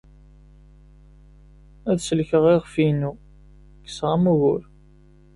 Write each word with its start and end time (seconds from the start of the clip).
Ad 1.91 1.97
sellkeɣ 2.07 2.43
iɣef-inu. 2.53 3.11
Kkseɣ-am 3.83 4.23
ugur. 4.31 4.63